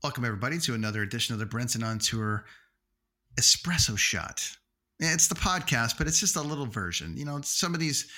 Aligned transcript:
Welcome, 0.00 0.24
everybody, 0.24 0.60
to 0.60 0.74
another 0.74 1.02
edition 1.02 1.32
of 1.32 1.40
the 1.40 1.46
Brenton 1.46 1.82
on 1.82 1.98
Tour 1.98 2.44
Espresso 3.34 3.98
Shot. 3.98 4.48
It's 5.00 5.26
the 5.26 5.34
podcast, 5.34 5.98
but 5.98 6.06
it's 6.06 6.20
just 6.20 6.36
a 6.36 6.40
little 6.40 6.66
version. 6.66 7.16
You 7.16 7.24
know, 7.24 7.40
some 7.42 7.74
of 7.74 7.80
these 7.80 8.08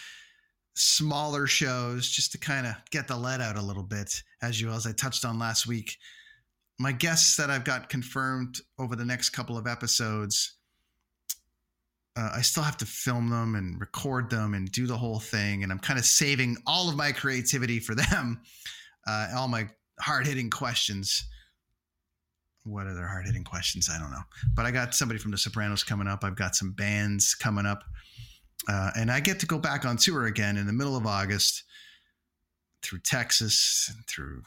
smaller 0.74 1.46
shows 1.46 2.10
just 2.10 2.32
to 2.32 2.38
kind 2.38 2.66
of 2.66 2.74
get 2.90 3.09
the 3.09 3.16
lead 3.16 3.40
out 3.40 3.56
a 3.56 3.62
little 3.62 3.82
bit, 3.82 4.23
as 4.42 4.60
you 4.60 4.70
as 4.70 4.87
I 4.87 4.92
touched 4.92 5.24
on 5.24 5.38
last 5.38 5.66
week. 5.66 5.96
My 6.78 6.92
guests 6.92 7.38
that 7.38 7.48
I've 7.48 7.64
got 7.64 7.88
confirmed 7.88 8.60
over 8.78 8.95
the 8.95 9.06
next 9.06 9.30
couple 9.30 9.56
of 9.56 9.66
episodes, 9.66 10.59
uh, 12.15 12.32
I 12.34 12.42
still 12.42 12.62
have 12.62 12.76
to 12.76 12.87
film 12.87 13.30
them 13.30 13.54
and 13.54 13.80
record 13.80 14.28
them 14.28 14.52
and 14.52 14.70
do 14.70 14.87
the 14.87 14.98
whole 14.98 15.18
thing, 15.18 15.62
and 15.62 15.73
I'm 15.73 15.78
kind 15.78 15.98
of 15.98 16.04
saving 16.04 16.59
all 16.66 16.90
of 16.90 16.96
my 16.96 17.10
creativity 17.10 17.80
for 17.80 17.95
them, 18.10 18.42
uh, 19.06 19.28
all 19.34 19.48
my 19.48 19.70
hard 19.98 20.26
hitting 20.26 20.51
questions. 20.51 21.24
What 22.70 22.87
are 22.87 22.95
their 22.95 23.09
hard 23.09 23.27
hitting 23.27 23.45
questions? 23.45 23.91
I 23.92 23.98
don't 23.98 24.10
know. 24.10 24.23
But 24.55 24.65
I 24.65 24.70
got 24.70 24.95
somebody 24.95 25.19
from 25.19 25.33
The 25.33 25.38
Sopranos 25.38 25.82
coming 25.82 26.07
up. 26.07 26.23
I've 26.23 26.37
got 26.37 26.54
some 26.54 26.73
bands 26.73 27.35
coming 27.35 27.66
up. 27.66 27.85
Uh, 28.68 28.90
and 28.96 29.10
I 29.10 29.21
get 29.21 29.40
to 29.40 29.46
go 29.46 29.59
back 29.59 29.85
on 29.85 29.96
tour 29.96 30.27
again 30.27 30.57
in 30.57 30.66
the 30.66 30.73
middle 30.73 30.96
of 30.96 31.07
August 31.07 31.65
through 32.82 33.01
Texas 33.01 33.90
and 33.95 34.07
through 34.07 34.43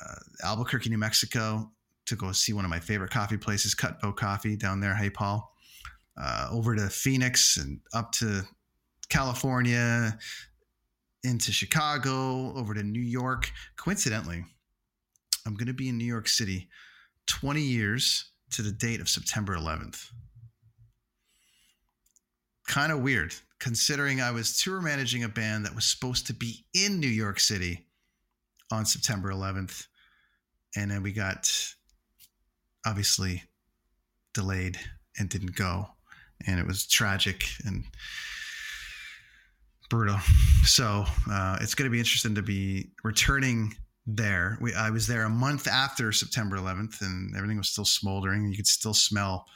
uh, 0.00 0.16
Albuquerque, 0.44 0.90
New 0.90 0.98
Mexico 0.98 1.70
to 2.06 2.16
go 2.16 2.32
see 2.32 2.52
one 2.52 2.64
of 2.64 2.70
my 2.70 2.80
favorite 2.80 3.10
coffee 3.10 3.36
places, 3.36 3.74
Cutbow 3.74 4.16
Coffee 4.16 4.56
down 4.56 4.80
there. 4.80 4.94
Hey, 4.94 5.10
Paul. 5.10 5.54
Uh, 6.20 6.48
over 6.50 6.74
to 6.74 6.88
Phoenix 6.88 7.56
and 7.58 7.80
up 7.94 8.10
to 8.12 8.42
California, 9.08 10.18
into 11.22 11.52
Chicago, 11.52 12.52
over 12.54 12.74
to 12.74 12.82
New 12.82 13.00
York. 13.00 13.52
Coincidentally, 13.76 14.44
I'm 15.46 15.54
going 15.54 15.68
to 15.68 15.72
be 15.72 15.88
in 15.88 15.96
New 15.96 16.04
York 16.04 16.28
City 16.28 16.68
20 17.28 17.60
years 17.60 18.32
to 18.50 18.62
the 18.62 18.72
date 18.72 19.00
of 19.00 19.08
September 19.08 19.54
11th 19.54 20.10
kind 22.68 22.92
of 22.92 23.00
weird 23.00 23.34
considering 23.58 24.20
I 24.20 24.30
was 24.30 24.56
tour 24.56 24.80
managing 24.80 25.24
a 25.24 25.28
band 25.28 25.64
that 25.64 25.74
was 25.74 25.84
supposed 25.84 26.28
to 26.28 26.34
be 26.34 26.64
in 26.74 27.00
New 27.00 27.08
York 27.08 27.40
City 27.40 27.86
on 28.70 28.86
September 28.86 29.32
11th. 29.32 29.86
And 30.76 30.90
then 30.90 31.02
we 31.02 31.12
got 31.12 31.50
obviously 32.86 33.42
delayed 34.34 34.78
and 35.18 35.28
didn't 35.28 35.56
go. 35.56 35.88
And 36.46 36.60
it 36.60 36.66
was 36.66 36.86
tragic 36.86 37.48
and 37.64 37.84
brutal. 39.90 40.18
So 40.64 41.04
uh, 41.28 41.58
it's 41.60 41.74
going 41.74 41.90
to 41.90 41.92
be 41.92 41.98
interesting 41.98 42.36
to 42.36 42.42
be 42.42 42.92
returning 43.02 43.74
there. 44.08 44.56
We, 44.60 44.74
I 44.74 44.88
was 44.88 45.06
there 45.06 45.24
a 45.24 45.30
month 45.30 45.68
after 45.68 46.12
September 46.12 46.56
11th 46.56 47.02
and 47.02 47.36
everything 47.36 47.58
was 47.58 47.68
still 47.68 47.84
smoldering. 47.84 48.48
You 48.48 48.56
could 48.56 48.66
still 48.66 48.94
smell. 48.94 49.46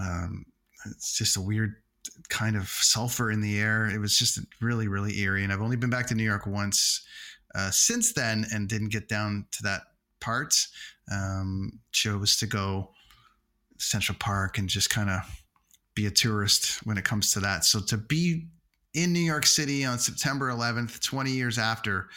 Um, 0.00 0.44
it's 0.90 1.16
just 1.16 1.36
a 1.36 1.40
weird 1.40 1.76
kind 2.28 2.56
of 2.56 2.68
sulfur 2.68 3.30
in 3.30 3.40
the 3.40 3.60
air. 3.60 3.86
It 3.86 3.98
was 3.98 4.18
just 4.18 4.40
really, 4.60 4.88
really 4.88 5.16
eerie. 5.20 5.44
And 5.44 5.52
I've 5.52 5.62
only 5.62 5.76
been 5.76 5.90
back 5.90 6.08
to 6.08 6.14
New 6.16 6.24
York 6.24 6.44
once 6.44 7.06
uh, 7.54 7.70
since 7.70 8.12
then 8.12 8.46
and 8.52 8.68
didn't 8.68 8.88
get 8.90 9.08
down 9.08 9.46
to 9.52 9.62
that 9.62 9.82
part. 10.20 10.54
Um, 11.12 11.78
chose 11.92 12.36
to 12.38 12.46
go 12.46 12.90
Central 13.78 14.18
Park 14.18 14.58
and 14.58 14.68
just 14.68 14.90
kind 14.90 15.08
of 15.08 15.20
be 15.94 16.06
a 16.06 16.10
tourist 16.10 16.84
when 16.84 16.98
it 16.98 17.04
comes 17.04 17.30
to 17.32 17.40
that. 17.40 17.64
So 17.64 17.78
to 17.80 17.96
be 17.96 18.48
in 18.94 19.12
New 19.12 19.20
York 19.20 19.46
City 19.46 19.84
on 19.84 20.00
September 20.00 20.50
11th, 20.50 21.00
20 21.00 21.30
years 21.30 21.58
after, 21.58 22.08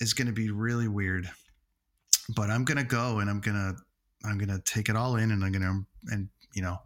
is 0.00 0.14
going 0.14 0.26
to 0.26 0.32
be 0.32 0.50
really 0.50 0.88
weird. 0.88 1.30
But 2.34 2.50
I'm 2.50 2.64
going 2.64 2.78
to 2.78 2.84
go 2.84 3.20
and 3.20 3.30
I'm 3.30 3.40
going 3.40 3.56
to 3.56 3.76
I'm 4.28 4.38
going 4.38 4.48
to 4.48 4.60
take 4.64 4.88
it 4.88 4.96
all 4.96 5.16
in 5.16 5.30
and 5.30 5.44
I'm 5.44 5.52
going 5.52 5.62
to 5.62 6.12
and 6.12 6.28
you 6.54 6.62
know 6.62 6.78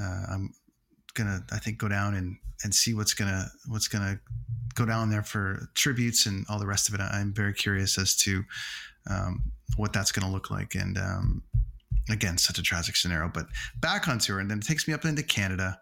uh, 0.00 0.22
I'm 0.32 0.54
gonna 1.14 1.44
I 1.52 1.58
think 1.58 1.78
go 1.78 1.88
down 1.88 2.14
and 2.14 2.36
and 2.64 2.74
see 2.74 2.94
what's 2.94 3.14
gonna 3.14 3.46
what's 3.68 3.88
gonna 3.88 4.18
go 4.74 4.86
down 4.86 5.10
there 5.10 5.22
for 5.22 5.68
tributes 5.74 6.26
and 6.26 6.46
all 6.48 6.58
the 6.58 6.66
rest 6.66 6.88
of 6.88 6.94
it. 6.94 7.00
I'm 7.00 7.32
very 7.34 7.52
curious 7.52 7.98
as 7.98 8.16
to 8.18 8.44
um, 9.10 9.42
what 9.76 9.92
that's 9.92 10.12
gonna 10.12 10.32
look 10.32 10.50
like. 10.50 10.74
And 10.74 10.96
um, 10.96 11.42
again, 12.10 12.38
such 12.38 12.58
a 12.58 12.62
tragic 12.62 12.96
scenario. 12.96 13.28
But 13.28 13.46
back 13.80 14.08
on 14.08 14.18
tour, 14.18 14.40
and 14.40 14.50
then 14.50 14.58
it 14.58 14.66
takes 14.66 14.88
me 14.88 14.94
up 14.94 15.04
into 15.04 15.22
Canada. 15.22 15.78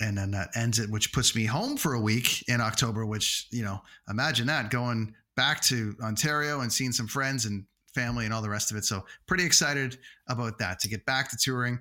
And 0.00 0.16
then 0.16 0.30
that 0.30 0.50
ends 0.54 0.78
it, 0.78 0.90
which 0.90 1.12
puts 1.12 1.34
me 1.34 1.44
home 1.44 1.76
for 1.76 1.94
a 1.94 2.00
week 2.00 2.48
in 2.48 2.60
October. 2.60 3.04
Which 3.04 3.48
you 3.50 3.64
know, 3.64 3.82
imagine 4.08 4.46
that 4.46 4.70
going 4.70 5.14
back 5.36 5.60
to 5.62 5.96
Ontario 6.02 6.60
and 6.60 6.72
seeing 6.72 6.92
some 6.92 7.08
friends 7.08 7.46
and 7.46 7.64
family 7.94 8.24
and 8.24 8.34
all 8.34 8.42
the 8.42 8.48
rest 8.48 8.70
of 8.70 8.76
it. 8.76 8.84
So 8.84 9.04
pretty 9.26 9.44
excited 9.44 9.98
about 10.28 10.58
that 10.58 10.78
to 10.80 10.88
get 10.88 11.04
back 11.04 11.30
to 11.30 11.36
touring 11.36 11.80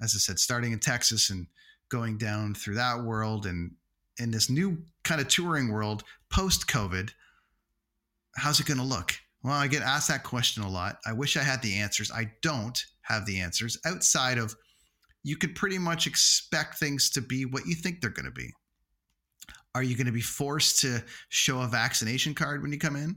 as 0.00 0.14
I 0.14 0.18
said, 0.18 0.38
starting 0.38 0.72
in 0.72 0.78
Texas 0.78 1.30
and 1.30 1.46
going 1.88 2.16
down 2.18 2.54
through 2.54 2.76
that 2.76 3.02
world 3.02 3.46
and 3.46 3.72
in 4.18 4.30
this 4.30 4.50
new 4.50 4.78
kind 5.02 5.20
of 5.20 5.28
touring 5.28 5.70
world 5.70 6.04
post 6.30 6.66
COVID, 6.66 7.10
how's 8.36 8.60
it 8.60 8.66
going 8.66 8.78
to 8.78 8.84
look? 8.84 9.14
Well, 9.42 9.54
I 9.54 9.66
get 9.66 9.82
asked 9.82 10.08
that 10.08 10.24
question 10.24 10.62
a 10.62 10.68
lot. 10.68 10.98
I 11.06 11.12
wish 11.12 11.36
I 11.36 11.42
had 11.42 11.62
the 11.62 11.78
answers. 11.78 12.10
I 12.10 12.32
don't 12.42 12.82
have 13.02 13.26
the 13.26 13.40
answers 13.40 13.78
outside 13.84 14.38
of 14.38 14.54
you 15.22 15.36
could 15.36 15.54
pretty 15.54 15.78
much 15.78 16.06
expect 16.06 16.78
things 16.78 17.10
to 17.10 17.20
be 17.20 17.44
what 17.44 17.66
you 17.66 17.74
think 17.74 18.00
they're 18.00 18.10
going 18.10 18.26
to 18.26 18.30
be. 18.30 18.50
Are 19.74 19.82
you 19.82 19.96
going 19.96 20.06
to 20.06 20.12
be 20.12 20.20
forced 20.20 20.80
to 20.80 21.02
show 21.28 21.60
a 21.60 21.68
vaccination 21.68 22.34
card 22.34 22.62
when 22.62 22.72
you 22.72 22.78
come 22.78 22.96
in? 22.96 23.16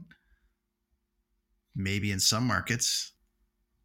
Maybe 1.74 2.12
in 2.12 2.20
some 2.20 2.46
markets, 2.46 3.12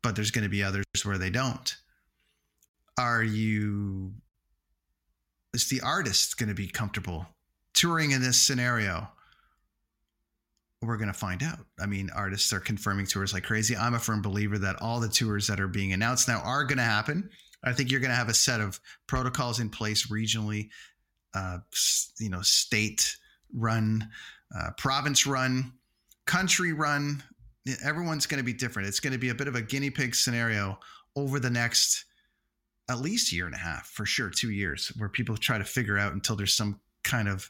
but 0.03 0.15
there's 0.15 0.31
going 0.31 0.43
to 0.43 0.49
be 0.49 0.63
others 0.63 0.85
where 1.03 1.17
they 1.17 1.31
don't. 1.31 1.75
Are 2.97 3.23
you 3.23 4.13
is 5.53 5.67
the 5.67 5.81
artist 5.81 6.37
going 6.37 6.49
to 6.49 6.55
be 6.55 6.67
comfortable 6.67 7.25
touring 7.73 8.11
in 8.11 8.21
this 8.21 8.39
scenario? 8.39 9.07
We're 10.83 10.97
going 10.97 11.11
to 11.11 11.17
find 11.17 11.41
out. 11.41 11.59
I 11.79 11.87
mean 11.87 12.11
artists 12.15 12.53
are 12.53 12.59
confirming 12.59 13.07
tours 13.07 13.33
like 13.33 13.43
crazy. 13.45 13.75
I'm 13.75 13.95
a 13.95 13.99
firm 13.99 14.21
believer 14.21 14.59
that 14.59 14.79
all 14.81 14.99
the 14.99 15.09
tours 15.09 15.47
that 15.47 15.59
are 15.59 15.67
being 15.67 15.93
announced 15.93 16.27
now 16.27 16.41
are 16.41 16.65
going 16.65 16.77
to 16.77 16.83
happen 16.83 17.29
i 17.63 17.73
think 17.73 17.91
you're 17.91 17.99
going 17.99 18.11
to 18.11 18.15
have 18.15 18.29
a 18.29 18.33
set 18.33 18.59
of 18.61 18.79
protocols 19.07 19.59
in 19.59 19.69
place 19.69 20.07
regionally 20.07 20.69
uh, 21.33 21.57
you 22.19 22.29
know 22.29 22.41
state 22.41 23.17
run 23.53 24.09
uh, 24.55 24.71
province 24.77 25.25
run 25.25 25.71
country 26.25 26.73
run 26.73 27.23
everyone's 27.83 28.25
going 28.25 28.39
to 28.39 28.45
be 28.45 28.53
different 28.53 28.87
it's 28.87 28.99
going 28.99 29.13
to 29.13 29.19
be 29.19 29.29
a 29.29 29.35
bit 29.35 29.47
of 29.47 29.55
a 29.55 29.61
guinea 29.61 29.89
pig 29.89 30.15
scenario 30.15 30.79
over 31.15 31.39
the 31.39 31.49
next 31.49 32.05
at 32.89 32.99
least 32.99 33.31
year 33.31 33.45
and 33.45 33.53
a 33.53 33.59
half, 33.59 33.87
for 33.87 34.05
sure, 34.05 34.29
two 34.29 34.49
years, 34.49 34.91
where 34.97 35.09
people 35.09 35.37
try 35.37 35.57
to 35.57 35.63
figure 35.63 35.97
out 35.97 36.13
until 36.13 36.35
there's 36.35 36.55
some 36.55 36.79
kind 37.03 37.29
of 37.29 37.49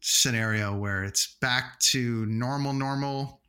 scenario 0.00 0.76
where 0.76 1.04
it's 1.04 1.36
back 1.40 1.78
to 1.80 2.24
normal, 2.26 2.72
normal. 2.72 3.40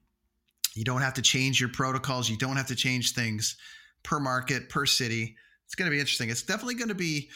You 0.76 0.84
don't 0.84 1.02
have 1.02 1.14
to 1.16 1.22
change 1.22 1.60
your 1.60 1.70
protocols. 1.70 2.30
You 2.30 2.38
don't 2.38 2.58
have 2.58 2.68
to 2.68 2.76
change 2.76 3.14
things 3.14 3.56
per 4.04 4.20
market, 4.20 4.68
per 4.68 4.86
city. 4.86 5.38
It's 5.70 5.76
going 5.76 5.86
to 5.86 5.96
be 5.96 6.00
interesting. 6.00 6.32
It's 6.32 6.42
definitely 6.42 6.74
going 6.74 6.90
to 6.90 6.96
be 6.96 7.30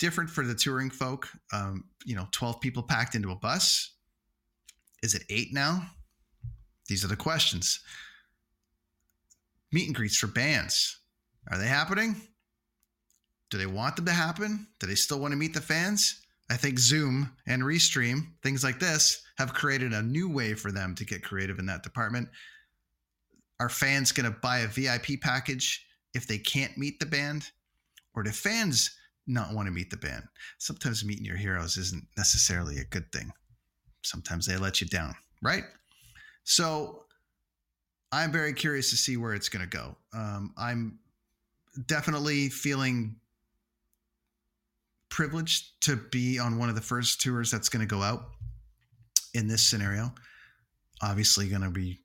different 0.00 0.28
for 0.28 0.44
the 0.44 0.54
touring 0.54 0.90
folk. 0.90 1.28
Um, 1.52 1.84
you 2.04 2.16
know, 2.16 2.26
12 2.32 2.60
people 2.60 2.82
packed 2.82 3.14
into 3.14 3.30
a 3.30 3.36
bus. 3.36 3.94
Is 5.04 5.14
it 5.14 5.22
eight 5.30 5.52
now? 5.52 5.86
These 6.88 7.04
are 7.04 7.08
the 7.08 7.14
questions. 7.14 7.78
Meet 9.70 9.86
and 9.86 9.94
greets 9.94 10.16
for 10.16 10.26
bands. 10.26 10.98
Are 11.48 11.56
they 11.56 11.68
happening? 11.68 12.16
Do 13.50 13.58
they 13.58 13.66
want 13.66 13.94
them 13.94 14.06
to 14.06 14.12
happen? 14.12 14.66
Do 14.80 14.88
they 14.88 14.96
still 14.96 15.20
want 15.20 15.30
to 15.30 15.38
meet 15.38 15.54
the 15.54 15.60
fans? 15.60 16.26
I 16.50 16.56
think 16.56 16.80
Zoom 16.80 17.32
and 17.46 17.62
Restream, 17.62 18.26
things 18.42 18.64
like 18.64 18.80
this, 18.80 19.22
have 19.38 19.54
created 19.54 19.92
a 19.92 20.02
new 20.02 20.28
way 20.28 20.54
for 20.54 20.72
them 20.72 20.96
to 20.96 21.04
get 21.04 21.22
creative 21.22 21.60
in 21.60 21.66
that 21.66 21.84
department. 21.84 22.28
Are 23.60 23.68
fans 23.68 24.10
going 24.10 24.30
to 24.32 24.36
buy 24.40 24.58
a 24.58 24.66
VIP 24.66 25.20
package 25.20 25.86
if 26.16 26.26
they 26.26 26.38
can't 26.38 26.76
meet 26.76 26.98
the 26.98 27.06
band? 27.06 27.50
Or 28.14 28.22
do 28.22 28.30
fans 28.30 28.96
not 29.26 29.52
want 29.52 29.66
to 29.66 29.72
meet 29.72 29.90
the 29.90 29.96
band? 29.96 30.24
Sometimes 30.58 31.04
meeting 31.04 31.24
your 31.24 31.36
heroes 31.36 31.76
isn't 31.76 32.06
necessarily 32.16 32.78
a 32.78 32.84
good 32.84 33.10
thing. 33.12 33.30
Sometimes 34.02 34.46
they 34.46 34.56
let 34.56 34.80
you 34.80 34.86
down, 34.86 35.14
right? 35.42 35.64
So 36.44 37.04
I'm 38.12 38.32
very 38.32 38.52
curious 38.52 38.90
to 38.90 38.96
see 38.96 39.16
where 39.16 39.34
it's 39.34 39.48
going 39.48 39.68
to 39.68 39.76
go. 39.76 39.96
Um, 40.14 40.54
I'm 40.56 40.98
definitely 41.86 42.48
feeling 42.48 43.16
privileged 45.08 45.80
to 45.82 45.96
be 45.96 46.38
on 46.38 46.58
one 46.58 46.68
of 46.68 46.74
the 46.74 46.80
first 46.80 47.20
tours 47.20 47.50
that's 47.50 47.68
going 47.68 47.86
to 47.86 47.86
go 47.86 48.02
out 48.02 48.30
in 49.34 49.48
this 49.48 49.66
scenario. 49.66 50.12
Obviously, 51.02 51.48
going 51.48 51.62
to 51.62 51.70
be 51.70 52.00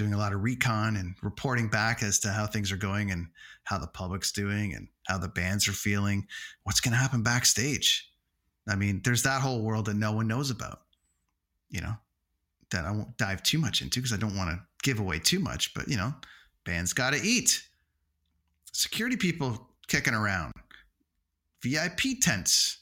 doing 0.00 0.14
a 0.14 0.18
lot 0.18 0.32
of 0.32 0.42
recon 0.42 0.96
and 0.96 1.14
reporting 1.22 1.68
back 1.68 2.02
as 2.02 2.18
to 2.18 2.30
how 2.30 2.46
things 2.46 2.72
are 2.72 2.76
going 2.78 3.10
and 3.10 3.26
how 3.64 3.76
the 3.76 3.86
public's 3.86 4.32
doing 4.32 4.72
and 4.74 4.88
how 5.06 5.18
the 5.18 5.28
bands 5.28 5.68
are 5.68 5.72
feeling. 5.72 6.26
What's 6.62 6.80
going 6.80 6.92
to 6.92 6.98
happen 6.98 7.22
backstage? 7.22 8.10
I 8.66 8.76
mean, 8.76 9.02
there's 9.04 9.24
that 9.24 9.42
whole 9.42 9.60
world 9.60 9.84
that 9.84 9.96
no 9.96 10.12
one 10.12 10.26
knows 10.26 10.50
about, 10.50 10.80
you 11.68 11.82
know, 11.82 11.92
that 12.70 12.86
I 12.86 12.92
won't 12.92 13.14
dive 13.18 13.42
too 13.42 13.58
much 13.58 13.82
into 13.82 14.00
because 14.00 14.14
I 14.14 14.16
don't 14.16 14.36
want 14.38 14.48
to 14.48 14.60
give 14.82 15.00
away 15.00 15.18
too 15.18 15.38
much. 15.38 15.74
But, 15.74 15.86
you 15.86 15.98
know, 15.98 16.14
bands 16.64 16.94
got 16.94 17.12
to 17.12 17.20
eat. 17.22 17.62
Security 18.72 19.18
people 19.18 19.68
kicking 19.86 20.14
around, 20.14 20.54
VIP 21.62 22.20
tents, 22.22 22.78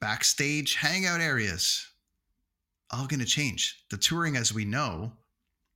backstage 0.00 0.76
hangout 0.76 1.20
areas, 1.20 1.84
all 2.92 3.06
going 3.06 3.20
to 3.20 3.26
change. 3.26 3.84
The 3.90 3.96
touring, 3.96 4.36
as 4.36 4.52
we 4.52 4.64
know, 4.64 5.12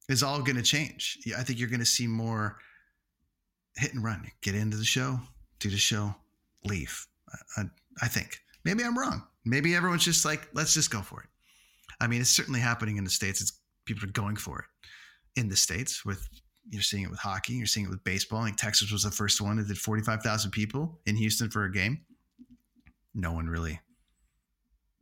is 0.09 0.23
all 0.23 0.43
going 0.43 0.57
to 0.57 0.63
change. 0.63 1.19
I 1.37 1.43
think 1.43 1.59
you're 1.59 1.69
going 1.69 1.81
to 1.81 1.87
see 1.87 2.07
more 2.07 2.59
hit 3.77 3.95
and 3.95 4.05
run. 4.05 4.31
Get 4.43 4.55
into 4.55 4.77
the 4.77 4.85
show, 4.85 5.19
do 5.61 5.71
the 5.71 5.77
show, 5.77 6.15
leave. 6.65 7.07
I, 7.57 7.65
I 8.03 8.09
think. 8.09 8.39
Maybe 8.65 8.83
I'm 8.83 8.99
wrong. 8.99 9.23
Maybe 9.45 9.75
everyone's 9.75 10.05
just 10.05 10.25
like, 10.25 10.49
let's 10.55 10.75
just 10.75 10.91
go 10.91 11.03
for 11.03 11.21
it. 11.21 11.29
I 12.01 12.07
mean, 12.07 12.21
it's 12.21 12.31
certainly 12.31 12.61
happening 12.61 12.97
in 12.97 13.05
the 13.05 13.11
States. 13.11 13.41
It's 13.41 13.61
people 13.85 14.09
are 14.09 14.13
going 14.13 14.37
for 14.37 14.61
it 14.61 15.41
in 15.41 15.49
the 15.49 15.57
States 15.57 16.05
with 16.05 16.29
you're 16.71 16.83
seeing 16.83 17.03
it 17.03 17.11
with 17.11 17.19
hockey, 17.19 17.55
you're 17.55 17.67
seeing 17.67 17.87
it 17.87 17.91
with 17.91 18.03
baseball. 18.05 18.41
I 18.41 18.47
think 18.47 18.57
Texas 18.57 18.91
was 18.91 19.03
the 19.03 19.11
first 19.11 19.41
one 19.41 19.57
that 19.57 19.69
did 19.69 19.77
45,000 19.77 20.51
people 20.51 21.01
in 21.07 21.17
Houston 21.17 21.51
for 21.51 21.65
a 21.65 21.73
game. 21.73 22.01
No 23.15 23.33
one 23.33 23.47
really 23.47 23.81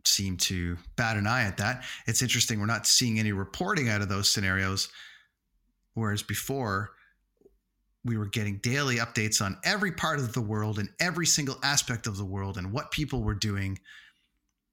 seemed 0.05 0.41
to 0.41 0.77
bat 0.97 1.17
an 1.17 1.27
eye 1.27 1.45
at 1.45 1.59
that. 1.59 1.85
It's 2.07 2.23
interesting. 2.23 2.61
We're 2.61 2.67
not 2.67 2.87
seeing 2.87 3.19
any 3.19 3.33
reporting 3.33 3.89
out 3.89 4.03
of 4.03 4.09
those 4.09 4.31
scenarios. 4.31 4.89
Whereas 5.95 6.23
before, 6.23 6.93
we 8.05 8.17
were 8.17 8.27
getting 8.27 8.59
daily 8.59 8.97
updates 8.97 9.41
on 9.41 9.59
every 9.65 9.93
part 9.93 10.19
of 10.19 10.33
the 10.33 10.41
world 10.41 10.79
and 10.79 10.89
every 11.01 11.27
single 11.27 11.57
aspect 11.63 12.07
of 12.07 12.17
the 12.17 12.25
world 12.25 12.57
and 12.57 12.73
what 12.73 12.91
people 12.91 13.23
were 13.23 13.35
doing, 13.35 13.79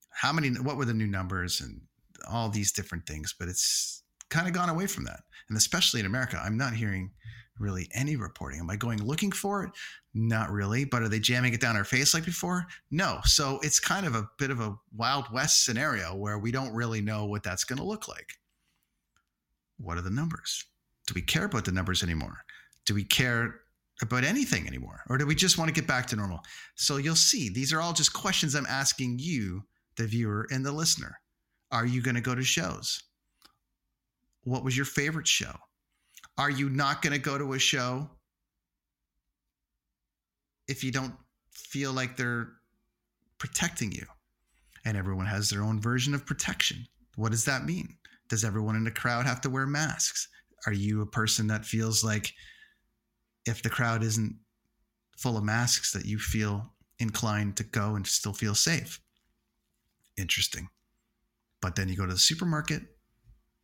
how 0.09 0.33
many, 0.33 0.49
what 0.49 0.77
were 0.77 0.85
the 0.85 0.93
new 0.93 1.07
numbers 1.07 1.61
and 1.61 1.81
all 2.27 2.49
these 2.49 2.71
different 2.71 3.05
things. 3.05 3.35
But 3.37 3.47
it's 3.47 4.03
kind 4.29 4.47
of 4.47 4.53
gone 4.53 4.69
away 4.69 4.87
from 4.87 5.05
that. 5.05 5.21
And 5.47 5.57
especially 5.57 5.99
in 5.99 6.05
America, 6.05 6.41
I'm 6.43 6.57
not 6.57 6.73
hearing 6.73 7.11
really 7.59 7.89
any 7.93 8.15
reporting. 8.15 8.59
Am 8.59 8.69
I 8.69 8.75
going 8.75 9.03
looking 9.03 9.31
for 9.31 9.63
it? 9.63 9.71
Not 10.13 10.49
really. 10.51 10.85
But 10.85 11.03
are 11.03 11.09
they 11.09 11.19
jamming 11.19 11.53
it 11.53 11.61
down 11.61 11.75
our 11.75 11.83
face 11.83 12.13
like 12.13 12.25
before? 12.25 12.65
No. 12.89 13.19
So 13.25 13.59
it's 13.61 13.79
kind 13.79 14.05
of 14.05 14.15
a 14.15 14.29
bit 14.37 14.49
of 14.49 14.59
a 14.59 14.75
Wild 14.95 15.31
West 15.31 15.65
scenario 15.65 16.15
where 16.15 16.39
we 16.39 16.51
don't 16.51 16.73
really 16.73 17.01
know 17.01 17.25
what 17.25 17.43
that's 17.43 17.63
going 17.63 17.77
to 17.77 17.85
look 17.85 18.07
like. 18.07 18.33
What 19.77 19.97
are 19.97 20.01
the 20.01 20.09
numbers? 20.09 20.65
Do 21.07 21.13
we 21.13 21.21
care 21.21 21.45
about 21.45 21.65
the 21.65 21.71
numbers 21.71 22.03
anymore? 22.03 22.37
Do 22.85 22.93
we 22.93 23.03
care 23.03 23.61
about 24.01 24.23
anything 24.23 24.67
anymore? 24.67 25.01
Or 25.09 25.17
do 25.17 25.25
we 25.25 25.35
just 25.35 25.57
want 25.57 25.67
to 25.67 25.73
get 25.73 25.87
back 25.87 26.05
to 26.07 26.15
normal? 26.15 26.41
So 26.75 26.97
you'll 26.97 27.15
see, 27.15 27.49
these 27.49 27.73
are 27.73 27.81
all 27.81 27.93
just 27.93 28.13
questions 28.13 28.55
I'm 28.55 28.65
asking 28.65 29.19
you, 29.19 29.63
the 29.97 30.07
viewer 30.07 30.47
and 30.51 30.65
the 30.65 30.71
listener. 30.71 31.19
Are 31.71 31.85
you 31.85 32.01
going 32.01 32.15
to 32.15 32.21
go 32.21 32.33
to 32.33 32.43
shows? 32.43 33.03
What 34.43 34.63
was 34.63 34.75
your 34.75 34.85
favorite 34.85 35.27
show? 35.27 35.53
Are 36.39 36.49
you 36.49 36.69
not 36.69 37.01
going 37.01 37.11
to 37.11 37.19
go 37.19 37.37
to 37.37 37.51
a 37.51 37.59
show 37.59 38.09
if 40.69 40.85
you 40.85 40.91
don't 40.91 41.13
feel 41.51 41.91
like 41.91 42.15
they're 42.15 42.53
protecting 43.39 43.91
you? 43.91 44.05
And 44.85 44.95
everyone 44.95 45.25
has 45.25 45.49
their 45.49 45.63
own 45.63 45.81
version 45.81 46.15
of 46.15 46.25
protection. 46.25 46.87
What 47.17 47.33
does 47.33 47.43
that 47.43 47.65
mean? 47.65 47.97
Does 48.29 48.45
everyone 48.45 48.77
in 48.77 48.85
the 48.85 48.91
crowd 48.91 49.25
have 49.25 49.41
to 49.41 49.49
wear 49.49 49.67
masks? 49.67 50.29
Are 50.65 50.71
you 50.71 51.01
a 51.01 51.05
person 51.05 51.47
that 51.47 51.65
feels 51.65 52.05
like 52.05 52.31
if 53.45 53.61
the 53.61 53.69
crowd 53.69 54.01
isn't 54.01 54.33
full 55.17 55.37
of 55.37 55.43
masks 55.43 55.91
that 55.91 56.05
you 56.05 56.19
feel 56.19 56.73
inclined 56.99 57.57
to 57.57 57.63
go 57.63 57.95
and 57.95 58.07
still 58.07 58.33
feel 58.33 58.55
safe? 58.55 59.01
Interesting. 60.17 60.69
But 61.61 61.75
then 61.75 61.89
you 61.89 61.97
go 61.97 62.05
to 62.05 62.13
the 62.13 62.19
supermarket 62.19 62.83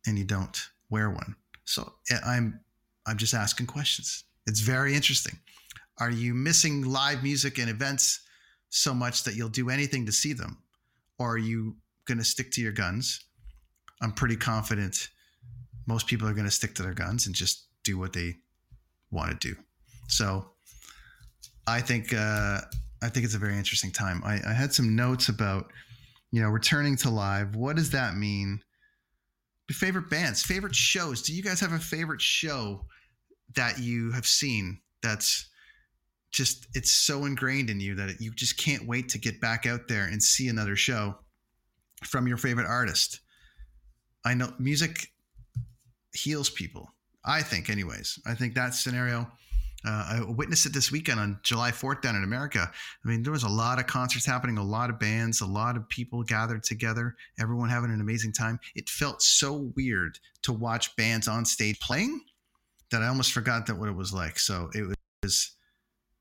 and 0.06 0.18
you 0.18 0.26
don't 0.26 0.60
wear 0.90 1.08
one. 1.08 1.36
So 1.64 1.94
I'm 2.24 2.60
I'm 3.06 3.16
just 3.16 3.34
asking 3.34 3.66
questions. 3.66 4.24
It's 4.46 4.60
very 4.60 4.94
interesting. 4.94 5.38
Are 5.98 6.10
you 6.10 6.34
missing 6.34 6.84
live 6.84 7.22
music 7.22 7.58
and 7.58 7.70
events 7.70 8.20
so 8.68 8.92
much 8.92 9.24
that 9.24 9.34
you'll 9.34 9.48
do 9.48 9.70
anything 9.70 10.06
to 10.06 10.12
see 10.12 10.32
them? 10.32 10.62
Or 11.18 11.34
are 11.34 11.38
you 11.38 11.76
going 12.06 12.18
to 12.18 12.24
stick 12.24 12.50
to 12.52 12.60
your 12.60 12.72
guns? 12.72 13.24
I'm 14.02 14.12
pretty 14.12 14.36
confident 14.36 15.08
most 15.86 16.06
people 16.06 16.28
are 16.28 16.34
going 16.34 16.46
to 16.46 16.50
stick 16.50 16.74
to 16.74 16.82
their 16.82 16.94
guns 16.94 17.26
and 17.26 17.34
just 17.34 17.66
do 17.84 17.98
what 17.98 18.12
they 18.12 18.34
want 19.10 19.40
to 19.40 19.48
do. 19.48 19.56
So 20.08 20.50
I 21.66 21.80
think 21.80 22.12
uh, 22.12 22.60
I 23.02 23.08
think 23.08 23.24
it's 23.24 23.34
a 23.34 23.38
very 23.38 23.56
interesting 23.56 23.90
time. 23.90 24.22
I, 24.24 24.40
I 24.46 24.52
had 24.52 24.72
some 24.72 24.94
notes 24.94 25.28
about 25.28 25.72
you 26.32 26.42
know 26.42 26.48
returning 26.48 26.96
to 26.98 27.10
live. 27.10 27.56
What 27.56 27.76
does 27.76 27.90
that 27.90 28.16
mean? 28.16 28.60
Favorite 29.74 30.08
bands, 30.10 30.42
favorite 30.42 30.74
shows. 30.74 31.22
Do 31.22 31.34
you 31.34 31.42
guys 31.42 31.60
have 31.60 31.72
a 31.72 31.78
favorite 31.78 32.20
show 32.20 32.84
that 33.54 33.78
you 33.78 34.12
have 34.12 34.26
seen 34.26 34.80
that's 35.02 35.48
just 36.30 36.66
it's 36.74 36.92
so 36.92 37.24
ingrained 37.24 37.70
in 37.70 37.80
you 37.80 37.94
that 37.94 38.20
you 38.20 38.32
just 38.32 38.58
can't 38.58 38.86
wait 38.86 39.08
to 39.10 39.18
get 39.18 39.40
back 39.40 39.66
out 39.66 39.88
there 39.88 40.04
and 40.04 40.22
see 40.22 40.48
another 40.48 40.76
show 40.76 41.16
from 42.04 42.26
your 42.26 42.36
favorite 42.36 42.66
artist? 42.66 43.20
I 44.24 44.34
know 44.34 44.52
music 44.58 45.08
heals 46.12 46.50
people. 46.50 46.90
I 47.24 47.42
think, 47.42 47.70
anyways. 47.70 48.20
I 48.26 48.34
think 48.34 48.54
that 48.54 48.74
scenario 48.74 49.30
uh, 49.86 50.18
I 50.18 50.20
witnessed 50.26 50.66
it 50.66 50.72
this 50.72 50.90
weekend 50.90 51.20
on 51.20 51.38
July 51.42 51.70
4th 51.70 52.02
down 52.02 52.16
in 52.16 52.24
America. 52.24 52.70
I 53.04 53.08
mean, 53.08 53.22
there 53.22 53.32
was 53.32 53.44
a 53.44 53.48
lot 53.48 53.78
of 53.78 53.86
concerts 53.86 54.26
happening, 54.26 54.58
a 54.58 54.64
lot 54.64 54.90
of 54.90 54.98
bands, 54.98 55.40
a 55.40 55.46
lot 55.46 55.76
of 55.76 55.88
people 55.88 56.24
gathered 56.24 56.64
together, 56.64 57.14
everyone 57.38 57.68
having 57.68 57.92
an 57.92 58.00
amazing 58.00 58.32
time. 58.32 58.58
It 58.74 58.88
felt 58.88 59.22
so 59.22 59.72
weird 59.76 60.18
to 60.42 60.52
watch 60.52 60.96
bands 60.96 61.28
on 61.28 61.44
stage 61.44 61.78
playing 61.78 62.20
that 62.90 63.02
I 63.02 63.06
almost 63.06 63.32
forgot 63.32 63.66
that 63.66 63.78
what 63.78 63.88
it 63.88 63.94
was 63.94 64.12
like. 64.12 64.40
So 64.40 64.70
it 64.74 64.92
was 65.22 65.52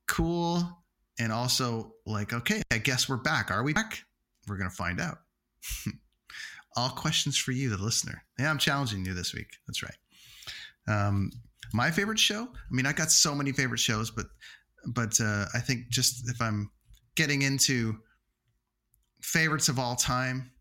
cool 0.07 0.83
and 1.17 1.31
also 1.31 1.93
like, 2.05 2.33
okay, 2.33 2.61
I 2.71 2.77
guess 2.77 3.09
we're 3.09 3.17
back. 3.17 3.49
Are 3.49 3.63
we 3.63 3.73
back? 3.73 4.03
We're 4.47 4.57
going 4.57 4.69
to 4.69 4.75
find 4.75 5.01
out. 5.01 5.17
All 6.77 6.89
questions 6.89 7.37
for 7.37 7.51
you, 7.51 7.69
the 7.69 7.77
listener. 7.81 8.23
Yeah, 8.37 8.49
I'm 8.51 8.57
challenging 8.59 9.05
you 9.05 9.13
this 9.13 9.33
week. 9.33 9.57
That's 9.65 9.81
right. 9.81 9.95
Um, 10.87 11.31
my 11.75 11.91
favorite 11.91 12.19
show. 12.19 12.43
I 12.43 12.73
mean, 12.73 12.85
I 12.85 12.93
got 12.93 13.11
so 13.11 13.35
many 13.35 13.51
favorite 13.51 13.79
shows, 13.79 14.09
but 14.09 14.27
but 14.87 15.19
uh, 15.19 15.45
I 15.53 15.59
think 15.59 15.89
just 15.89 16.29
if 16.29 16.41
I'm 16.41 16.71
getting 17.15 17.41
into 17.41 17.95
favorites 19.21 19.67
of 19.67 19.79
all 19.79 19.95
time, 19.95 20.51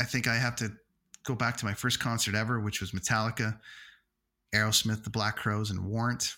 I 0.00 0.04
think 0.04 0.26
I 0.26 0.34
have 0.34 0.56
to 0.56 0.72
go 1.24 1.34
back 1.34 1.56
to 1.58 1.64
my 1.64 1.74
first 1.74 2.00
concert 2.00 2.34
ever, 2.34 2.60
which 2.60 2.80
was 2.80 2.92
Metallica, 2.92 3.58
Aerosmith, 4.54 5.04
the 5.04 5.10
Black 5.10 5.36
Crowes, 5.36 5.70
and 5.70 5.84
Warrant 5.84 6.36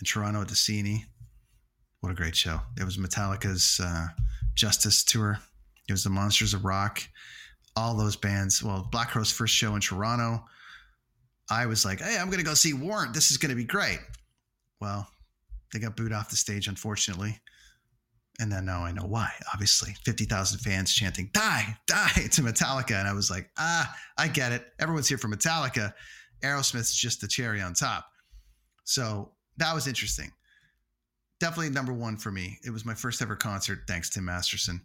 in 0.00 0.06
Toronto 0.06 0.40
at 0.40 0.48
the 0.48 0.54
CNE. 0.54 1.04
What 2.00 2.10
a 2.10 2.14
great 2.14 2.34
show! 2.34 2.60
It 2.78 2.84
was 2.84 2.96
Metallica's 2.96 3.80
uh, 3.82 4.08
Justice 4.54 5.04
tour. 5.04 5.38
It 5.88 5.92
was 5.92 6.04
the 6.04 6.10
Monsters 6.10 6.54
of 6.54 6.64
Rock. 6.64 7.02
All 7.76 7.96
those 7.96 8.16
bands. 8.16 8.62
Well, 8.62 8.88
Black 8.90 9.10
Crowes' 9.10 9.32
first 9.32 9.54
show 9.54 9.74
in 9.74 9.80
Toronto 9.80 10.44
I 11.50 11.66
was 11.66 11.84
like, 11.84 12.00
hey, 12.00 12.18
I'm 12.18 12.26
going 12.26 12.38
to 12.38 12.44
go 12.44 12.54
see 12.54 12.72
Warrant. 12.72 13.14
This 13.14 13.30
is 13.30 13.36
going 13.36 13.50
to 13.50 13.56
be 13.56 13.64
great. 13.64 13.98
Well, 14.80 15.06
they 15.72 15.78
got 15.78 15.96
booed 15.96 16.12
off 16.12 16.30
the 16.30 16.36
stage, 16.36 16.68
unfortunately. 16.68 17.40
And 18.40 18.50
then 18.50 18.64
now 18.64 18.84
I 18.84 18.92
know 18.92 19.06
why. 19.06 19.30
Obviously, 19.52 19.94
50,000 20.04 20.58
fans 20.58 20.92
chanting, 20.92 21.30
die, 21.32 21.76
die 21.86 22.08
to 22.32 22.42
Metallica. 22.42 22.98
And 22.98 23.06
I 23.06 23.12
was 23.12 23.30
like, 23.30 23.50
ah, 23.58 23.94
I 24.18 24.28
get 24.28 24.52
it. 24.52 24.64
Everyone's 24.80 25.08
here 25.08 25.18
for 25.18 25.28
Metallica. 25.28 25.92
Aerosmith's 26.42 26.94
just 26.94 27.20
the 27.20 27.28
cherry 27.28 27.60
on 27.60 27.74
top. 27.74 28.06
So 28.84 29.32
that 29.58 29.74
was 29.74 29.86
interesting. 29.86 30.32
Definitely 31.40 31.70
number 31.70 31.92
one 31.92 32.16
for 32.16 32.30
me. 32.30 32.58
It 32.64 32.70
was 32.70 32.84
my 32.84 32.94
first 32.94 33.20
ever 33.20 33.36
concert, 33.36 33.80
thanks 33.86 34.10
to 34.10 34.20
Masterson. 34.20 34.80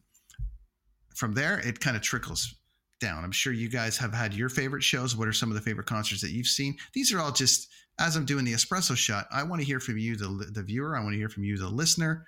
From 1.15 1.33
there, 1.33 1.59
it 1.59 1.79
kind 1.79 1.95
of 1.95 2.03
trickles 2.03 2.53
down. 2.99 3.23
I'm 3.23 3.31
sure 3.31 3.53
you 3.53 3.69
guys 3.69 3.97
have 3.97 4.13
had 4.13 4.33
your 4.33 4.49
favorite 4.49 4.83
shows. 4.83 5.15
What 5.15 5.27
are 5.27 5.33
some 5.33 5.49
of 5.49 5.55
the 5.55 5.61
favorite 5.61 5.87
concerts 5.87 6.21
that 6.21 6.31
you've 6.31 6.47
seen? 6.47 6.77
These 6.93 7.13
are 7.13 7.19
all 7.19 7.31
just 7.31 7.69
as 7.99 8.15
I'm 8.15 8.25
doing 8.25 8.45
the 8.45 8.53
espresso 8.53 8.95
shot. 8.95 9.27
I 9.31 9.43
want 9.43 9.61
to 9.61 9.67
hear 9.67 9.79
from 9.79 9.97
you, 9.97 10.15
the 10.15 10.27
the 10.53 10.63
viewer. 10.63 10.95
I 10.97 11.01
want 11.01 11.13
to 11.13 11.17
hear 11.19 11.29
from 11.29 11.43
you, 11.43 11.57
the 11.57 11.69
listener. 11.69 12.25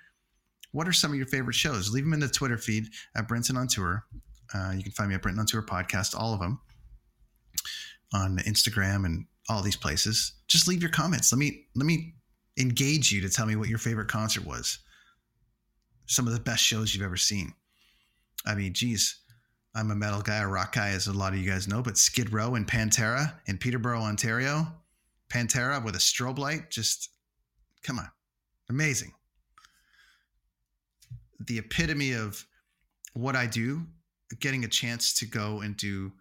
What 0.72 0.88
are 0.88 0.92
some 0.92 1.10
of 1.12 1.16
your 1.18 1.26
favorite 1.26 1.54
shows? 1.54 1.92
Leave 1.92 2.04
them 2.04 2.12
in 2.14 2.20
the 2.20 2.28
Twitter 2.28 2.58
feed 2.58 2.86
at 3.16 3.28
Brenton 3.28 3.56
on 3.56 3.68
Tour. 3.68 4.04
Uh, 4.54 4.72
you 4.76 4.82
can 4.82 4.92
find 4.92 5.08
me 5.08 5.14
at 5.16 5.22
Brenton 5.22 5.40
on 5.40 5.46
Tour 5.46 5.62
podcast, 5.62 6.14
all 6.18 6.34
of 6.34 6.40
them. 6.40 6.60
on 8.12 8.38
Instagram 8.38 9.04
and 9.04 9.26
all 9.48 9.62
these 9.62 9.76
places. 9.76 10.32
Just 10.48 10.68
leave 10.68 10.82
your 10.82 10.90
comments. 10.90 11.32
Let 11.32 11.38
me 11.38 11.66
let 11.74 11.86
me 11.86 12.14
engage 12.58 13.12
you 13.12 13.20
to 13.22 13.28
tell 13.30 13.46
me 13.46 13.56
what 13.56 13.68
your 13.68 13.78
favorite 13.78 14.08
concert 14.08 14.44
was. 14.46 14.78
Some 16.06 16.26
of 16.26 16.34
the 16.34 16.40
best 16.40 16.62
shows 16.64 16.94
you've 16.94 17.04
ever 17.04 17.16
seen. 17.16 17.52
I 18.46 18.54
mean, 18.54 18.72
geez, 18.74 19.20
I'm 19.74 19.90
a 19.90 19.94
metal 19.94 20.20
guy, 20.20 20.38
a 20.38 20.48
rock 20.48 20.74
guy, 20.74 20.90
as 20.90 21.06
a 21.06 21.12
lot 21.12 21.32
of 21.32 21.38
you 21.38 21.48
guys 21.48 21.68
know, 21.68 21.82
but 21.82 21.96
Skid 21.96 22.32
Row 22.32 22.56
and 22.56 22.66
Pantera 22.66 23.34
in 23.46 23.56
Peterborough, 23.56 24.02
Ontario. 24.02 24.66
Pantera 25.28 25.82
with 25.84 25.94
a 25.94 25.98
strobe 25.98 26.38
light, 26.38 26.70
just 26.70 27.10
come 27.84 27.98
on, 27.98 28.08
amazing. 28.68 29.12
The 31.46 31.58
epitome 31.58 32.12
of 32.12 32.44
what 33.14 33.36
I 33.36 33.46
do, 33.46 33.86
getting 34.40 34.64
a 34.64 34.68
chance 34.68 35.14
to 35.14 35.26
go 35.26 35.60
and 35.60 35.76
do 35.76 36.12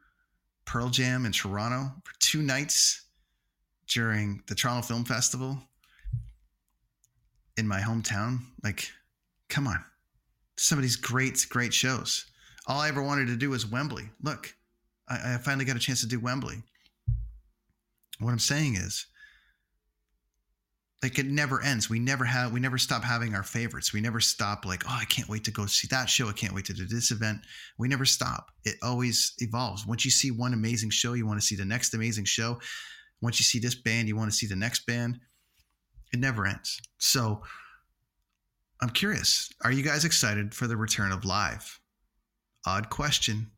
Pearl 0.66 0.90
Jam 0.90 1.26
in 1.26 1.32
Toronto 1.32 1.92
for 2.04 2.14
two 2.20 2.44
nights 2.44 3.06
during 3.88 4.44
the 4.48 4.54
Toronto 4.54 4.86
Film 4.86 5.06
Festival 5.06 5.58
in 7.58 7.68
my 7.68 7.80
hometown. 7.80 8.40
Like, 8.64 8.92
come 9.50 9.68
on. 9.68 9.84
Some 10.58 10.78
of 10.78 10.84
these 10.84 10.96
great, 10.96 11.46
great 11.50 11.74
shows. 11.74 12.26
All 12.70 12.80
I 12.80 12.88
ever 12.88 13.02
wanted 13.02 13.28
to 13.28 13.36
do 13.36 13.50
was 13.50 13.66
Wembley. 13.66 14.12
Look, 14.22 14.56
I, 15.10 15.34
I 15.34 15.38
finally 15.38 15.66
got 15.66 15.76
a 15.76 15.80
chance 15.80 16.02
to 16.02 16.08
do 16.08 16.20
Wembley. 16.20 16.62
What 18.20 18.32
I'm 18.32 18.40
saying 18.40 18.76
is, 18.76 19.08
like 21.02 21.18
it 21.18 21.26
never 21.26 21.64
ends. 21.64 21.90
We 21.90 21.98
never 21.98 22.26
have 22.26 22.52
we 22.52 22.60
never 22.60 22.78
stop 22.78 23.04
having 23.04 23.34
our 23.34 23.44
favorites. 23.44 23.92
We 23.92 24.02
never 24.02 24.20
stop 24.20 24.66
like, 24.66 24.84
oh, 24.86 24.98
I 25.00 25.06
can't 25.06 25.30
wait 25.30 25.46
to 25.46 25.52
go 25.52 25.66
see 25.66 25.88
that 25.90 26.10
show. 26.10 26.28
I 26.28 26.34
can't 26.34 26.54
wait 26.54 26.66
to 26.66 26.74
do 26.74 26.86
this 26.86 27.10
event. 27.10 27.40
We 27.80 27.88
never 27.88 28.06
stop. 28.06 28.52
It 28.66 28.76
always 28.84 29.34
evolves. 29.40 29.88
Once 29.88 30.06
you 30.06 30.12
see 30.12 30.30
one 30.30 30.54
amazing 30.54 30.92
show, 30.92 31.14
you 31.14 31.26
want 31.26 31.40
to 31.40 31.46
see 31.46 31.56
the 31.56 31.66
next 31.66 31.94
amazing 31.94 32.26
show. 32.26 32.60
Once 33.22 33.40
you 33.40 33.46
see 33.46 33.60
this 33.60 33.76
band, 33.76 34.08
you 34.08 34.16
want 34.16 34.30
to 34.30 34.38
see 34.38 34.46
the 34.46 34.56
next 34.56 34.86
band. 34.86 35.20
It 36.14 36.20
never 36.20 36.46
ends. 36.46 36.80
So 37.00 37.42
I'm 38.82 38.90
curious. 38.90 39.50
Are 39.64 39.72
you 39.72 39.84
guys 39.84 40.06
excited 40.06 40.54
for 40.54 40.68
the 40.68 40.78
return 40.78 41.12
of 41.12 41.26
live? 41.26 41.79
Odd 42.66 42.90
question. 42.90 43.52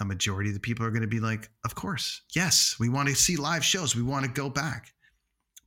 A 0.00 0.04
majority 0.04 0.50
of 0.50 0.54
the 0.54 0.60
people 0.60 0.86
are 0.86 0.90
going 0.90 1.02
to 1.02 1.08
be 1.08 1.20
like, 1.20 1.50
of 1.64 1.74
course. 1.74 2.22
Yes, 2.34 2.76
we 2.78 2.88
want 2.88 3.08
to 3.08 3.14
see 3.14 3.36
live 3.36 3.64
shows. 3.64 3.94
We 3.94 4.02
want 4.02 4.24
to 4.24 4.30
go 4.30 4.48
back 4.48 4.92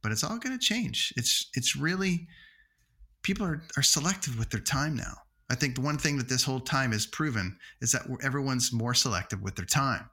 but 0.03 0.11
it's 0.11 0.23
all 0.23 0.37
going 0.37 0.57
to 0.57 0.63
change. 0.63 1.13
It's 1.17 1.49
it's 1.55 1.75
really 1.75 2.27
people 3.23 3.47
are 3.47 3.63
are 3.77 3.83
selective 3.83 4.37
with 4.37 4.51
their 4.51 4.61
time 4.61 4.95
now. 4.95 5.13
I 5.49 5.55
think 5.55 5.75
the 5.75 5.81
one 5.81 5.97
thing 5.97 6.17
that 6.17 6.29
this 6.29 6.43
whole 6.43 6.59
time 6.59 6.91
has 6.91 7.07
proven 7.07 7.57
is 7.81 7.91
that 7.93 8.03
everyone's 8.21 8.71
more 8.71 8.93
selective 8.93 9.41
with 9.41 9.55
their 9.55 9.65
time. 9.65 10.09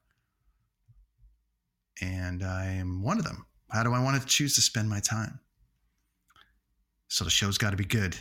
And 2.00 2.43
I 2.43 2.67
am 2.67 3.03
one 3.03 3.19
of 3.19 3.25
them. 3.25 3.47
How 3.71 3.83
do 3.83 3.93
I 3.93 4.03
want 4.03 4.21
to 4.21 4.27
choose 4.27 4.55
to 4.55 4.62
spend 4.62 4.89
my 4.89 5.00
time? 5.00 5.41
So 7.09 7.25
the 7.25 7.31
show's 7.31 7.59
got 7.59 7.71
to 7.71 7.77
be 7.77 7.85
good. 7.85 8.17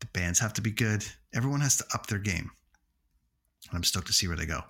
The 0.00 0.06
bands 0.12 0.38
have 0.40 0.52
to 0.54 0.60
be 0.60 0.70
good. 0.70 1.04
Everyone 1.36 1.60
has 1.60 1.76
to 1.76 1.84
up 1.94 2.06
their 2.06 2.18
game. 2.18 2.50
And 3.68 3.76
I'm 3.76 3.84
stoked 3.84 4.06
to 4.06 4.12
see 4.12 4.26
where 4.26 4.36
they 4.36 4.46
go. 4.46 4.60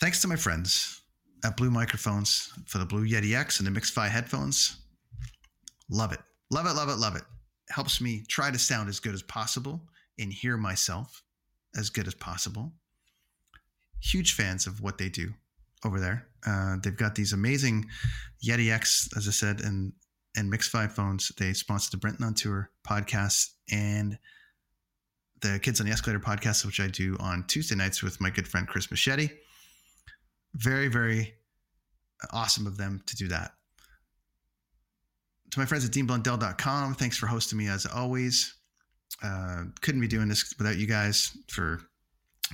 Thanks 0.00 0.20
to 0.22 0.28
my 0.28 0.36
friends 0.36 1.00
at 1.44 1.56
Blue 1.56 1.70
Microphones 1.70 2.52
for 2.66 2.78
the 2.78 2.86
Blue 2.86 3.06
Yeti 3.06 3.36
X 3.36 3.60
and 3.60 3.66
the 3.66 3.80
MixFi 3.80 4.08
headphones. 4.08 4.76
Love 5.90 6.12
it. 6.12 6.20
Love 6.50 6.66
it, 6.66 6.74
love 6.74 6.88
it, 6.88 6.96
love 6.96 7.16
it. 7.16 7.22
Helps 7.70 8.00
me 8.00 8.22
try 8.28 8.50
to 8.50 8.58
sound 8.58 8.88
as 8.88 9.00
good 9.00 9.14
as 9.14 9.22
possible 9.22 9.80
and 10.18 10.32
hear 10.32 10.56
myself 10.56 11.22
as 11.76 11.90
good 11.90 12.06
as 12.06 12.14
possible. 12.14 12.72
Huge 14.00 14.34
fans 14.34 14.66
of 14.66 14.80
what 14.80 14.98
they 14.98 15.08
do 15.08 15.32
over 15.84 15.98
there. 15.98 16.26
Uh, 16.46 16.76
they've 16.82 16.96
got 16.96 17.14
these 17.14 17.32
amazing 17.32 17.86
Yeti 18.44 18.70
X, 18.72 19.08
as 19.16 19.26
I 19.26 19.30
said, 19.30 19.60
and 19.60 19.92
and 20.36 20.52
MixFi 20.52 20.90
phones. 20.90 21.30
They 21.38 21.52
sponsor 21.52 21.90
the 21.90 21.98
Brenton 21.98 22.24
on 22.24 22.34
Tour 22.34 22.70
podcast 22.86 23.50
and 23.70 24.18
the 25.42 25.58
Kids 25.58 25.80
on 25.80 25.86
the 25.86 25.92
Escalator 25.92 26.20
podcast, 26.20 26.64
which 26.64 26.80
I 26.80 26.88
do 26.88 27.16
on 27.20 27.44
Tuesday 27.46 27.74
nights 27.74 28.02
with 28.02 28.20
my 28.20 28.30
good 28.30 28.48
friend 28.48 28.66
Chris 28.66 28.90
Machete 28.90 29.30
very, 30.54 30.88
very 30.88 31.34
awesome 32.32 32.66
of 32.66 32.76
them 32.76 33.02
to 33.06 33.16
do 33.16 33.28
that. 33.28 33.52
To 35.52 35.58
my 35.58 35.66
friends 35.66 35.84
at 35.84 35.90
deanblundell.com, 35.90 36.94
thanks 36.94 37.16
for 37.16 37.26
hosting 37.26 37.58
me 37.58 37.68
as 37.68 37.86
always. 37.86 38.54
Uh, 39.22 39.64
couldn't 39.82 40.00
be 40.00 40.08
doing 40.08 40.28
this 40.28 40.54
without 40.58 40.76
you 40.76 40.86
guys 40.86 41.36
for 41.48 41.80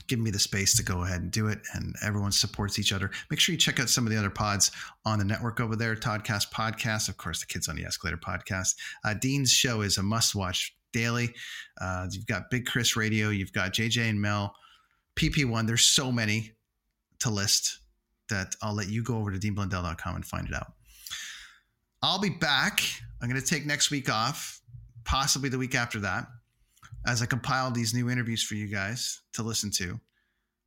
giving 0.06 0.24
me 0.24 0.30
the 0.30 0.38
space 0.38 0.76
to 0.76 0.82
go 0.82 1.02
ahead 1.04 1.20
and 1.20 1.30
do 1.30 1.48
it. 1.48 1.60
And 1.74 1.94
everyone 2.04 2.32
supports 2.32 2.78
each 2.78 2.92
other. 2.92 3.10
Make 3.30 3.40
sure 3.40 3.52
you 3.52 3.58
check 3.58 3.80
out 3.80 3.88
some 3.88 4.04
of 4.04 4.12
the 4.12 4.18
other 4.18 4.30
pods 4.30 4.70
on 5.04 5.18
the 5.18 5.24
network 5.24 5.60
over 5.60 5.76
there 5.76 5.94
Toddcast 5.94 6.50
Podcast, 6.52 7.08
of 7.08 7.16
course, 7.16 7.40
the 7.40 7.46
Kids 7.46 7.68
on 7.68 7.76
the 7.76 7.84
Escalator 7.84 8.16
podcast. 8.16 8.74
Uh, 9.04 9.14
Dean's 9.14 9.52
show 9.52 9.80
is 9.82 9.98
a 9.98 10.02
must 10.02 10.34
watch 10.34 10.76
daily. 10.92 11.34
Uh, 11.80 12.06
you've 12.10 12.26
got 12.26 12.50
Big 12.50 12.66
Chris 12.66 12.96
Radio, 12.96 13.30
you've 13.30 13.52
got 13.52 13.72
JJ 13.72 14.10
and 14.10 14.20
Mel, 14.20 14.54
PP1. 15.16 15.66
There's 15.66 15.84
so 15.84 16.12
many 16.12 16.52
to 17.20 17.30
list 17.30 17.80
that 18.28 18.54
I'll 18.62 18.74
let 18.74 18.88
you 18.88 19.02
go 19.02 19.16
over 19.16 19.30
to 19.30 19.38
deanblundell.com 19.38 20.16
and 20.16 20.24
find 20.24 20.48
it 20.48 20.54
out. 20.54 20.72
I'll 22.02 22.20
be 22.20 22.30
back. 22.30 22.80
I'm 23.20 23.28
going 23.28 23.40
to 23.40 23.46
take 23.46 23.66
next 23.66 23.90
week 23.90 24.10
off, 24.10 24.60
possibly 25.04 25.48
the 25.48 25.58
week 25.58 25.74
after 25.74 25.98
that, 26.00 26.28
as 27.06 27.22
I 27.22 27.26
compile 27.26 27.70
these 27.70 27.94
new 27.94 28.08
interviews 28.10 28.42
for 28.42 28.54
you 28.54 28.68
guys 28.68 29.22
to 29.32 29.42
listen 29.42 29.70
to. 29.72 29.98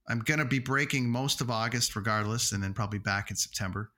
I'm 0.10 0.20
going 0.20 0.40
to 0.40 0.46
be 0.46 0.60
breaking 0.60 1.10
most 1.10 1.40
of 1.40 1.50
August 1.50 1.96
regardless, 1.96 2.52
and 2.52 2.62
then 2.62 2.74
probably 2.74 3.00
back 3.00 3.30
in 3.30 3.38
September. 3.38 3.92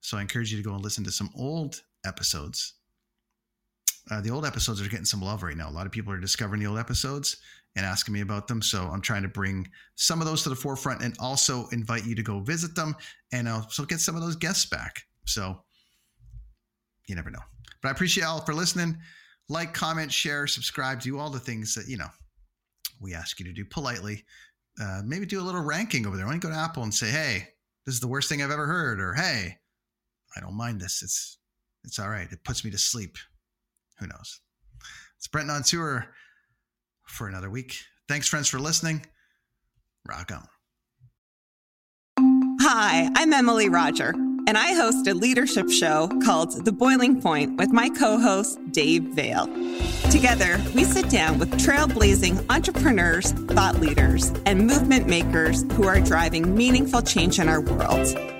So 0.00 0.18
I 0.18 0.20
encourage 0.22 0.50
you 0.52 0.58
to 0.58 0.68
go 0.68 0.74
and 0.74 0.82
listen 0.82 1.04
to 1.04 1.12
some 1.12 1.30
old 1.34 1.82
episodes. 2.04 2.74
Uh, 4.10 4.20
the 4.20 4.30
old 4.30 4.44
episodes 4.44 4.80
are 4.80 4.88
getting 4.88 5.04
some 5.04 5.22
love 5.22 5.42
right 5.42 5.56
now. 5.56 5.68
A 5.68 5.70
lot 5.70 5.86
of 5.86 5.92
people 5.92 6.12
are 6.12 6.18
discovering 6.18 6.60
the 6.60 6.66
old 6.66 6.78
episodes 6.78 7.36
and 7.76 7.86
asking 7.86 8.12
me 8.12 8.22
about 8.22 8.48
them. 8.48 8.60
So 8.60 8.82
I'm 8.82 9.00
trying 9.00 9.22
to 9.22 9.28
bring 9.28 9.68
some 9.94 10.20
of 10.20 10.26
those 10.26 10.42
to 10.42 10.48
the 10.48 10.56
forefront 10.56 11.02
and 11.02 11.16
also 11.20 11.68
invite 11.68 12.04
you 12.04 12.16
to 12.16 12.22
go 12.22 12.40
visit 12.40 12.74
them 12.74 12.96
and 13.32 13.48
also 13.48 13.84
get 13.84 14.00
some 14.00 14.16
of 14.16 14.22
those 14.22 14.36
guests 14.36 14.66
back. 14.66 15.02
So 15.26 15.62
you 17.06 17.14
never 17.14 17.30
know. 17.30 17.42
But 17.82 17.88
I 17.88 17.92
appreciate 17.92 18.24
all 18.24 18.40
for 18.40 18.54
listening. 18.54 18.98
Like, 19.48 19.74
comment, 19.74 20.12
share, 20.12 20.46
subscribe, 20.46 21.00
do 21.00 21.18
all 21.18 21.30
the 21.30 21.40
things 21.40 21.74
that, 21.74 21.88
you 21.88 21.96
know, 21.96 22.08
we 23.00 23.14
ask 23.14 23.38
you 23.38 23.46
to 23.46 23.52
do 23.52 23.64
politely. 23.64 24.24
Uh, 24.80 25.02
maybe 25.04 25.26
do 25.26 25.40
a 25.40 25.42
little 25.42 25.62
ranking 25.62 26.06
over 26.06 26.16
there. 26.16 26.26
Why 26.26 26.32
don't 26.32 26.42
you 26.42 26.48
go 26.48 26.54
to 26.54 26.60
Apple 26.60 26.82
and 26.82 26.94
say, 26.94 27.10
hey, 27.10 27.48
this 27.86 27.94
is 27.94 28.00
the 28.00 28.08
worst 28.08 28.28
thing 28.28 28.42
I've 28.42 28.50
ever 28.50 28.66
heard, 28.66 29.00
or 29.00 29.14
hey, 29.14 29.58
I 30.36 30.40
don't 30.40 30.56
mind 30.56 30.80
this. 30.80 31.02
It's 31.02 31.38
it's 31.82 31.98
all 31.98 32.08
right. 32.10 32.30
It 32.30 32.44
puts 32.44 32.64
me 32.64 32.70
to 32.70 32.78
sleep. 32.78 33.16
Who 34.00 34.06
knows? 34.06 34.40
It's 35.18 35.28
Brenton 35.28 35.54
on 35.54 35.62
tour 35.62 36.06
for 37.06 37.28
another 37.28 37.50
week. 37.50 37.76
Thanks, 38.08 38.26
friends, 38.28 38.48
for 38.48 38.58
listening. 38.58 39.04
Rock 40.08 40.32
on. 40.32 40.48
Hi, 42.62 43.10
I'm 43.14 43.32
Emily 43.32 43.68
Roger, 43.68 44.14
and 44.46 44.56
I 44.56 44.72
host 44.72 45.06
a 45.06 45.14
leadership 45.14 45.70
show 45.70 46.08
called 46.24 46.64
The 46.64 46.72
Boiling 46.72 47.20
Point 47.20 47.58
with 47.58 47.70
my 47.72 47.90
co 47.90 48.18
host, 48.18 48.58
Dave 48.70 49.02
Vale. 49.02 49.46
Together, 50.10 50.58
we 50.74 50.84
sit 50.84 51.10
down 51.10 51.38
with 51.38 51.52
trailblazing 51.52 52.46
entrepreneurs, 52.50 53.32
thought 53.32 53.80
leaders, 53.80 54.32
and 54.46 54.66
movement 54.66 55.08
makers 55.08 55.62
who 55.72 55.86
are 55.86 56.00
driving 56.00 56.54
meaningful 56.54 57.02
change 57.02 57.38
in 57.38 57.48
our 57.48 57.60
world. 57.60 58.39